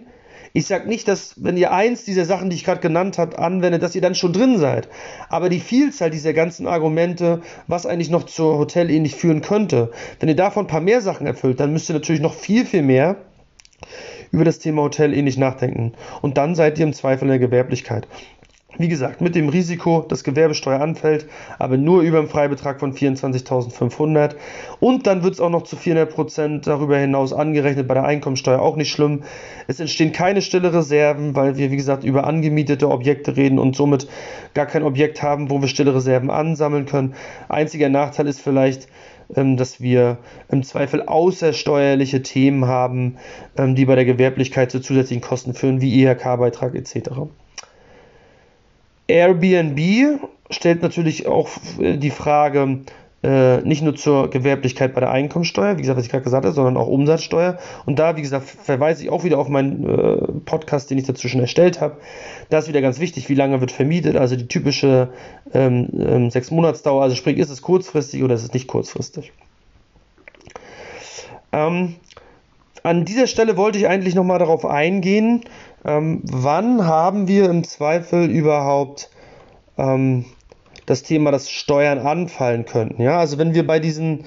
[0.56, 3.82] Ich sage nicht, dass, wenn ihr eins dieser Sachen, die ich gerade genannt habe, anwendet,
[3.82, 4.88] dass ihr dann schon drin seid.
[5.28, 9.90] Aber die Vielzahl dieser ganzen Argumente, was eigentlich noch zur Hotel ähnlich führen könnte,
[10.20, 12.82] wenn ihr davon ein paar mehr Sachen erfüllt, dann müsst ihr natürlich noch viel, viel
[12.82, 13.16] mehr
[14.30, 15.94] über das Thema Hotel ähnlich nachdenken.
[16.22, 18.06] Und dann seid ihr im Zweifel in der Gewerblichkeit.
[18.76, 21.26] Wie gesagt, mit dem Risiko, dass Gewerbesteuer anfällt,
[21.60, 24.34] aber nur über einen Freibetrag von 24.500.
[24.80, 28.76] Und dann wird es auch noch zu 400% darüber hinaus angerechnet bei der Einkommensteuer, auch
[28.76, 29.22] nicht schlimm.
[29.68, 34.08] Es entstehen keine stille Reserven, weil wir, wie gesagt, über angemietete Objekte reden und somit
[34.54, 37.14] gar kein Objekt haben, wo wir stille Reserven ansammeln können.
[37.48, 38.88] Einziger Nachteil ist vielleicht,
[39.36, 43.16] ähm, dass wir im Zweifel außersteuerliche Themen haben,
[43.56, 47.10] ähm, die bei der Gewerblichkeit zu zusätzlichen Kosten führen, wie IHK-Beitrag etc.
[49.06, 52.80] Airbnb stellt natürlich auch äh, die Frage,
[53.24, 56.54] äh, nicht nur zur Gewerblichkeit bei der Einkommensteuer, wie gesagt, was ich gerade gesagt habe,
[56.54, 57.58] sondern auch Umsatzsteuer.
[57.86, 61.26] Und da, wie gesagt, verweise ich auch wieder auf meinen äh, Podcast, den ich dazu
[61.28, 61.96] schon erstellt habe.
[62.50, 65.08] Da ist wieder ganz wichtig, wie lange wird vermietet, also die typische
[65.54, 69.32] ähm, ähm, sechs Monatsdauer, also sprich, ist es kurzfristig oder ist es nicht kurzfristig.
[71.52, 71.94] Ähm,
[72.84, 75.44] an dieser Stelle wollte ich eigentlich nochmal darauf eingehen,
[75.84, 79.10] ähm, wann haben wir im Zweifel überhaupt
[79.78, 80.26] ähm,
[80.84, 83.02] das Thema, dass Steuern anfallen könnten?
[83.02, 84.26] Ja, also wenn wir bei diesen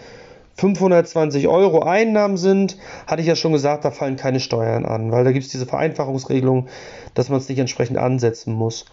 [0.56, 5.24] 520 Euro Einnahmen sind, hatte ich ja schon gesagt, da fallen keine Steuern an, weil
[5.24, 6.68] da gibt es diese Vereinfachungsregelung,
[7.14, 8.86] dass man es nicht entsprechend ansetzen muss.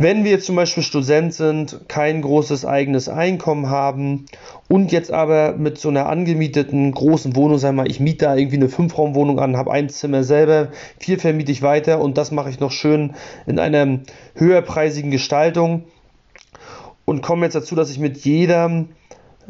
[0.00, 4.26] Wenn wir zum Beispiel Student sind, kein großes eigenes Einkommen haben
[4.68, 8.36] und jetzt aber mit so einer angemieteten großen Wohnung, sagen wir mal, ich miete da
[8.36, 10.68] irgendwie eine Fünfraumwohnung an, habe ein Zimmer selber,
[11.00, 13.14] vier vermiete ich weiter und das mache ich noch schön
[13.48, 13.98] in einer
[14.36, 15.82] höherpreisigen Gestaltung
[17.04, 18.90] und komme jetzt dazu, dass ich mit jedem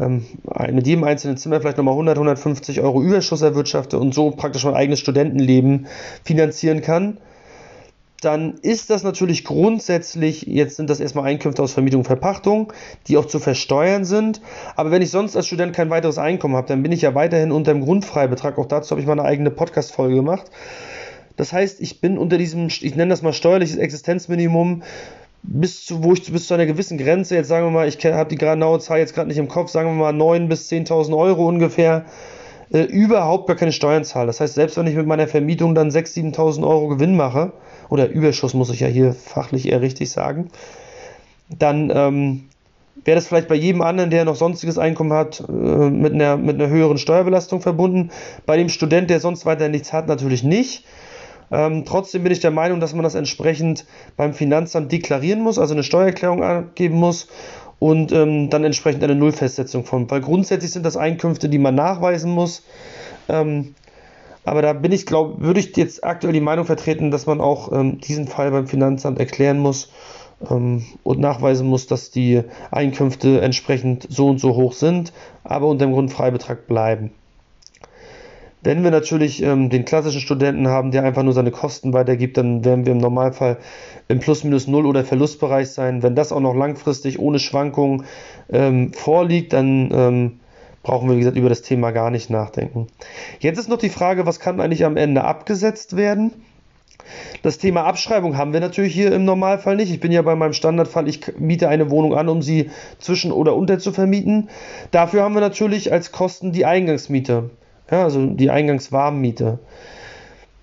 [0.01, 0.25] ähm,
[0.73, 4.73] mit jedem einzelnen Zimmer vielleicht nochmal 100, 150 Euro Überschuss erwirtschafte und so praktisch mein
[4.73, 5.89] eigenes Studentenleben
[6.25, 7.19] finanzieren kann
[8.21, 12.73] dann ist das natürlich grundsätzlich, jetzt sind das erstmal Einkünfte aus Vermietung und Verpachtung,
[13.07, 14.41] die auch zu versteuern sind.
[14.75, 17.53] Aber wenn ich sonst als Student kein weiteres Einkommen habe, dann bin ich ja weiterhin
[17.53, 18.59] unter dem Grundfreibetrag.
[18.59, 20.51] Auch dazu habe ich mal eine eigene Podcast-Folge gemacht.
[21.37, 24.83] Das heißt, ich bin unter diesem, ich nenne das mal steuerliches Existenzminimum,
[25.45, 28.29] bis zu, wo ich bis zu einer gewissen Grenze, jetzt sagen wir mal, ich habe
[28.29, 31.47] die genaue Zahl jetzt gerade nicht im Kopf, sagen wir mal 9.000 bis 10.000 Euro
[31.47, 32.05] ungefähr,
[32.73, 34.27] äh, überhaupt gar keine Steuern zahle.
[34.27, 37.53] Das heißt, selbst wenn ich mit meiner Vermietung dann 6.000, 7.000 Euro Gewinn mache,
[37.89, 40.49] oder Überschuss muss ich ja hier fachlich eher richtig sagen,
[41.49, 42.45] dann ähm,
[43.05, 46.61] wäre das vielleicht bei jedem anderen, der noch sonstiges Einkommen hat, äh, mit, einer, mit
[46.61, 48.11] einer höheren Steuerbelastung verbunden.
[48.47, 50.85] Bei dem Student, der sonst weiter nichts hat, natürlich nicht.
[51.51, 55.73] Ähm, trotzdem bin ich der Meinung, dass man das entsprechend beim Finanzamt deklarieren muss, also
[55.73, 57.29] eine Steuererklärung abgeben muss
[57.79, 60.11] und ähm, dann entsprechend eine Nullfestsetzung von.
[60.11, 62.65] Weil grundsätzlich sind das Einkünfte, die man nachweisen muss.
[63.29, 63.75] Ähm,
[64.49, 67.73] aber da bin ich, glaube, würde ich jetzt aktuell die Meinung vertreten, dass man auch
[67.73, 69.91] ähm, diesen Fall beim Finanzamt erklären muss
[70.51, 75.13] ähm, und nachweisen muss, dass die Einkünfte entsprechend so und so hoch sind,
[75.45, 77.11] aber unter dem Grundfreibetrag bleiben.
[78.63, 82.65] Wenn wir natürlich ähm, den klassischen Studenten haben, der einfach nur seine Kosten weitergibt, dann
[82.65, 83.59] werden wir im Normalfall
[84.09, 86.03] im Plus-Minus-Null- oder Verlustbereich sein.
[86.03, 88.05] Wenn das auch noch langfristig ohne Schwankungen
[88.51, 90.41] ähm, vorliegt, dann ähm,
[90.89, 92.87] brauchen wir, wie gesagt, über das Thema gar nicht nachdenken.
[93.41, 96.33] Jetzt ist noch die Frage, was kann eigentlich am Ende abgesetzt werden?
[97.43, 99.93] Das Thema Abschreibung haben wir natürlich hier im Normalfall nicht.
[99.93, 103.55] Ich bin ja bei meinem Standardfall, ich miete eine Wohnung an, um sie zwischen oder
[103.55, 104.49] unter zu vermieten.
[104.91, 107.51] Dafür haben wir natürlich als Kosten die Eingangsmiete,
[107.91, 109.59] ja, also die Eingangswarmmiete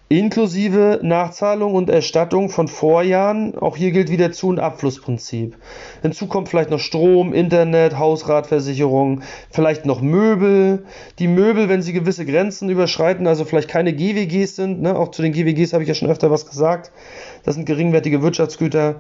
[0.08, 3.58] inklusive Nachzahlung und Erstattung von Vorjahren.
[3.58, 5.56] Auch hier gilt wieder Zu- und Abflussprinzip.
[6.04, 10.86] Hinzu kommt vielleicht noch Strom, Internet, Hausratversicherung, vielleicht noch Möbel.
[11.18, 14.96] Die Möbel, wenn sie gewisse Grenzen überschreiten, also vielleicht keine GWGs sind, ne?
[14.96, 16.92] auch zu den GWGs habe ich ja schon öfter was gesagt,
[17.46, 18.96] das sind geringwertige Wirtschaftsgüter,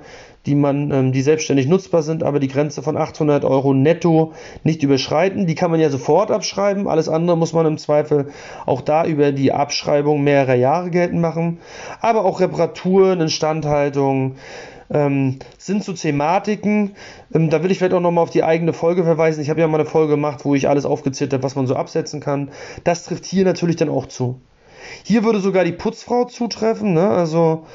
[0.45, 4.83] die man, ähm, die selbstständig nutzbar sind, aber die Grenze von 800 Euro netto nicht
[4.83, 5.47] überschreiten.
[5.47, 6.87] Die kann man ja sofort abschreiben.
[6.87, 8.27] Alles andere muss man im Zweifel
[8.65, 11.57] auch da über die Abschreibung mehrerer Jahre geltend machen.
[12.01, 14.35] Aber auch Reparaturen, Instandhaltung,
[14.91, 16.95] ähm, sind so Thematiken.
[17.33, 19.41] Ähm, da will ich vielleicht auch nochmal auf die eigene Folge verweisen.
[19.41, 21.75] Ich habe ja mal eine Folge gemacht, wo ich alles aufgezählt habe, was man so
[21.75, 22.51] absetzen kann.
[22.83, 24.39] Das trifft hier natürlich dann auch zu.
[25.03, 26.93] Hier würde sogar die Putzfrau zutreffen.
[26.93, 27.09] Ne?
[27.09, 27.65] Also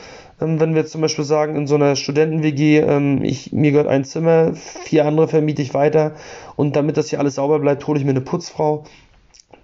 [0.41, 4.55] wenn wir zum Beispiel sagen, in so einer Studenten-WG, ähm, ich, mir gehört ein Zimmer,
[4.55, 6.15] vier andere vermiete ich weiter
[6.57, 8.85] und damit das hier alles sauber bleibt, hole ich mir eine Putzfrau.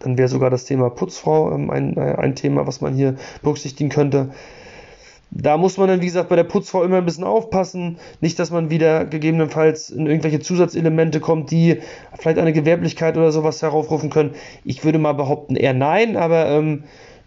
[0.00, 3.88] Dann wäre sogar das Thema Putzfrau ähm, ein, äh, ein Thema, was man hier berücksichtigen
[3.88, 4.30] könnte.
[5.30, 7.98] Da muss man dann, wie gesagt, bei der Putzfrau immer ein bisschen aufpassen.
[8.20, 11.80] Nicht, dass man wieder gegebenenfalls in irgendwelche Zusatzelemente kommt, die
[12.18, 14.34] vielleicht eine Gewerblichkeit oder sowas heraufrufen können.
[14.64, 16.84] Ich würde mal behaupten, eher nein, aber ähm,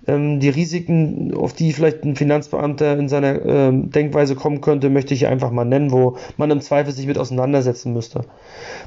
[0.09, 5.13] ähm, die Risiken, auf die vielleicht ein Finanzbeamter in seiner ähm, Denkweise kommen könnte, möchte
[5.13, 8.21] ich einfach mal nennen, wo man im Zweifel sich mit auseinandersetzen müsste.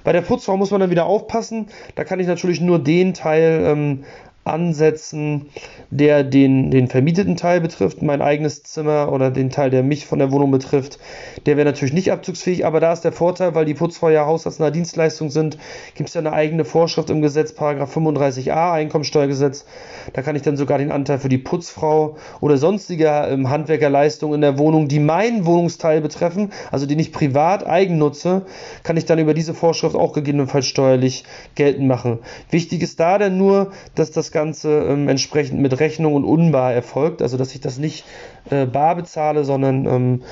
[0.04, 1.66] Bei der Putzfrau muss man dann wieder aufpassen.
[1.94, 4.04] Da kann ich natürlich nur den Teil ähm,
[4.44, 5.46] ansetzen,
[5.90, 10.18] der den, den vermieteten Teil betrifft, mein eigenes Zimmer oder den Teil, der mich von
[10.18, 10.98] der Wohnung betrifft,
[11.46, 14.72] der wäre natürlich nicht abzugsfähig, aber da ist der Vorteil, weil die Putzfrau ja haushaltsnahe
[14.72, 15.58] Dienstleistung sind,
[15.94, 19.64] gibt es ja eine eigene Vorschrift im Gesetz, Paragraph 35a Einkommensteuergesetz,
[20.12, 24.40] da kann ich dann sogar den Anteil für die Putzfrau oder sonstiger ähm, Handwerkerleistungen in
[24.40, 28.44] der Wohnung, die meinen Wohnungsteil betreffen, also die nicht privat eigen nutze,
[28.82, 31.24] kann ich dann über diese Vorschrift auch gegebenenfalls steuerlich
[31.54, 32.18] geltend machen.
[32.50, 37.22] Wichtig ist da dann nur, dass das Ganze ähm, entsprechend mit Rechnung und unbar erfolgt,
[37.22, 38.04] also dass ich das nicht
[38.50, 40.22] äh, bar bezahle, sondern ähm,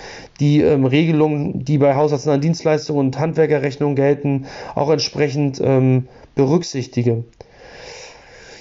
[0.41, 7.25] die ähm, Regelungen, die bei haushaltsnahen Dienstleistungen und Handwerkerrechnungen gelten, auch entsprechend ähm, berücksichtige.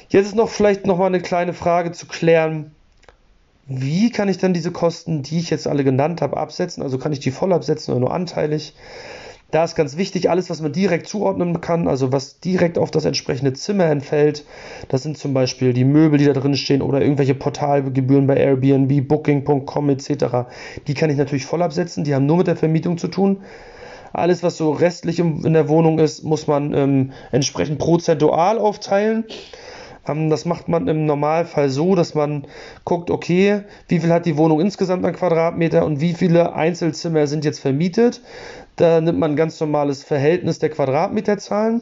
[0.10, 2.72] Jetzt ist noch vielleicht noch mal eine kleine Frage zu klären.
[3.68, 6.82] Wie kann ich dann diese Kosten, die ich jetzt alle genannt habe, absetzen?
[6.82, 8.74] Also kann ich die voll absetzen oder nur anteilig?
[9.52, 13.06] Da ist ganz wichtig, alles, was man direkt zuordnen kann, also was direkt auf das
[13.06, 14.46] entsprechende Zimmer entfällt,
[14.90, 19.08] das sind zum Beispiel die Möbel, die da drin stehen oder irgendwelche Portalgebühren bei Airbnb,
[19.08, 20.12] Booking.com etc.
[20.86, 23.38] Die kann ich natürlich voll absetzen, die haben nur mit der Vermietung zu tun.
[24.14, 29.26] Alles, was so restlich in der Wohnung ist, muss man ähm, entsprechend prozentual aufteilen.
[30.10, 32.46] Ähm, das macht man im Normalfall so, dass man
[32.86, 37.46] guckt, okay, wie viel hat die Wohnung insgesamt an Quadratmeter und wie viele Einzelzimmer sind
[37.46, 38.22] jetzt vermietet.
[38.76, 41.82] Da nimmt man ein ganz normales Verhältnis der Quadratmeterzahlen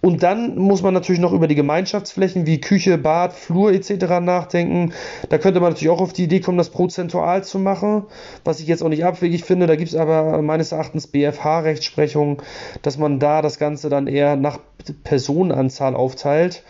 [0.00, 4.20] und dann muss man natürlich noch über die Gemeinschaftsflächen wie Küche, Bad, Flur etc.
[4.20, 4.92] nachdenken.
[5.28, 8.04] Da könnte man natürlich auch auf die Idee kommen, das prozentual zu machen,
[8.44, 9.66] was ich jetzt auch nicht abwegig finde.
[9.66, 12.40] Da gibt es aber meines Erachtens BFH-Rechtsprechung,
[12.82, 14.60] dass man da das Ganze dann eher nach
[15.02, 16.62] Personenanzahl aufteilt.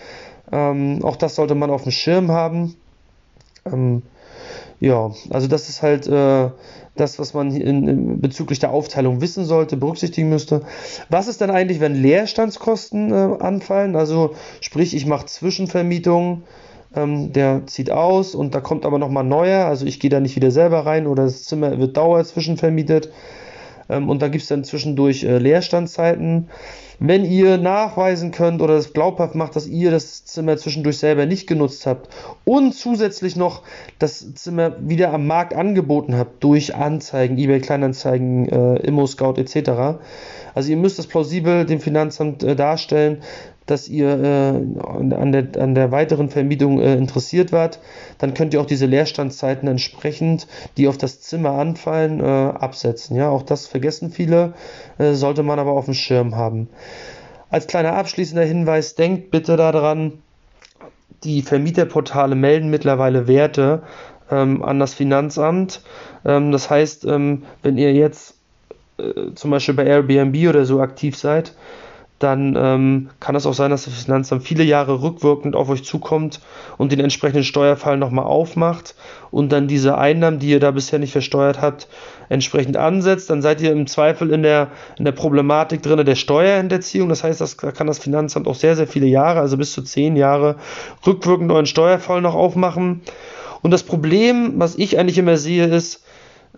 [0.52, 2.76] Ähm, auch das sollte man auf dem Schirm haben.
[3.66, 4.02] Ähm,
[4.80, 6.50] ja, also das ist halt äh,
[6.96, 10.62] das, was man in, in, bezüglich der Aufteilung wissen sollte, berücksichtigen müsste.
[11.08, 13.96] Was ist dann eigentlich, wenn Leerstandskosten äh, anfallen?
[13.96, 16.42] Also sprich, ich mache Zwischenvermietung,
[16.94, 20.36] ähm, der zieht aus und da kommt aber nochmal neuer, also ich gehe da nicht
[20.36, 23.10] wieder selber rein oder das Zimmer wird dauer zwischenvermietet
[23.88, 26.48] ähm, und da gibt es dann zwischendurch äh, Leerstandzeiten.
[27.00, 31.46] Wenn ihr nachweisen könnt oder das glaubhaft macht, dass ihr das Zimmer zwischendurch selber nicht
[31.46, 32.08] genutzt habt
[32.44, 33.62] und zusätzlich noch
[34.00, 40.00] das Zimmer wieder am Markt angeboten habt durch Anzeigen, eBay Kleinanzeigen, äh, Immo Scout etc.
[40.54, 43.22] Also ihr müsst das plausibel dem Finanzamt äh, darstellen,
[43.70, 47.80] dass ihr äh, an, der, an der weiteren Vermietung äh, interessiert wart,
[48.18, 53.16] dann könnt ihr auch diese Leerstandszeiten entsprechend, die auf das Zimmer anfallen, äh, absetzen.
[53.16, 54.54] Ja, auch das vergessen viele,
[54.98, 56.68] äh, sollte man aber auf dem Schirm haben.
[57.50, 60.14] Als kleiner abschließender Hinweis, denkt bitte daran,
[61.24, 63.82] die Vermieterportale melden mittlerweile Werte
[64.30, 65.82] ähm, an das Finanzamt.
[66.24, 68.34] Ähm, das heißt, ähm, wenn ihr jetzt
[68.98, 71.54] äh, zum Beispiel bei Airbnb oder so aktiv seid,
[72.18, 76.40] dann ähm, kann es auch sein, dass das Finanzamt viele Jahre rückwirkend auf euch zukommt
[76.76, 78.96] und den entsprechenden Steuerfall nochmal aufmacht
[79.30, 81.86] und dann diese Einnahmen, die ihr da bisher nicht versteuert habt,
[82.28, 83.30] entsprechend ansetzt.
[83.30, 87.08] Dann seid ihr im Zweifel in der, in der Problematik drin der Steuerhinterziehung.
[87.08, 90.16] Das heißt, das kann das Finanzamt auch sehr, sehr viele Jahre, also bis zu zehn
[90.16, 90.56] Jahre,
[91.06, 93.02] rückwirkend euren Steuerfall noch aufmachen.
[93.62, 96.02] Und das Problem, was ich eigentlich immer sehe, ist,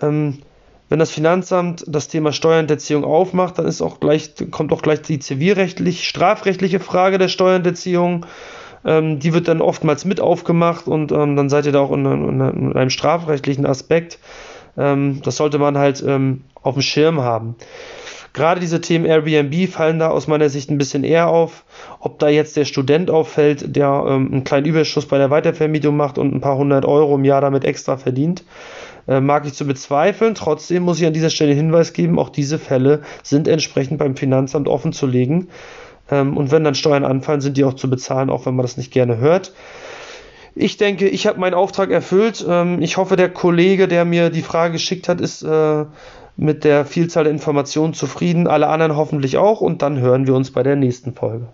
[0.00, 0.38] ähm,
[0.90, 5.20] wenn das Finanzamt das Thema Steuerhinterziehung aufmacht, dann ist auch gleich, kommt auch gleich die
[5.20, 8.26] zivilrechtlich, strafrechtliche Frage der Steuerhinterziehung.
[8.84, 12.04] Ähm, die wird dann oftmals mit aufgemacht und ähm, dann seid ihr da auch in,
[12.04, 14.18] in, in einem strafrechtlichen Aspekt.
[14.76, 17.54] Ähm, das sollte man halt ähm, auf dem Schirm haben.
[18.32, 21.64] Gerade diese Themen Airbnb fallen da aus meiner Sicht ein bisschen eher auf.
[22.00, 26.18] Ob da jetzt der Student auffällt, der ähm, einen kleinen Überschuss bei der Weitervermietung macht
[26.18, 28.44] und ein paar hundert Euro im Jahr damit extra verdient,
[29.10, 30.34] äh, mag ich zu bezweifeln.
[30.34, 34.68] Trotzdem muss ich an dieser Stelle Hinweis geben, auch diese Fälle sind entsprechend beim Finanzamt
[34.68, 35.48] offen zu legen.
[36.10, 38.76] Ähm, und wenn dann Steuern anfallen, sind die auch zu bezahlen, auch wenn man das
[38.76, 39.52] nicht gerne hört.
[40.54, 42.44] Ich denke, ich habe meinen Auftrag erfüllt.
[42.48, 45.84] Ähm, ich hoffe, der Kollege, der mir die Frage geschickt hat, ist äh,
[46.36, 48.46] mit der Vielzahl der Informationen zufrieden.
[48.46, 49.60] Alle anderen hoffentlich auch.
[49.60, 51.48] Und dann hören wir uns bei der nächsten Folge.